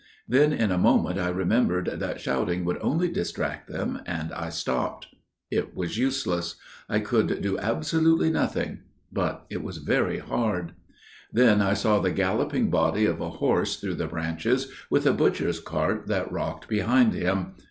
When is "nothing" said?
8.31-8.79